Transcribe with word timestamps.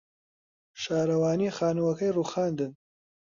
شارەوانی 0.81 1.53
خانووەکەی 1.57 2.15
رووخاندن. 2.15 2.71